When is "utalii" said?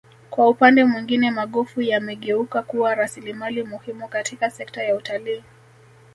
4.95-5.43